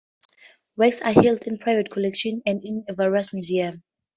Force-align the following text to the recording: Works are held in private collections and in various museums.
Works 0.77 0.99
are 1.01 1.11
held 1.13 1.45
in 1.45 1.59
private 1.59 1.91
collections 1.91 2.41
and 2.47 2.59
in 2.65 2.83
various 2.89 3.31
museums. 3.35 3.83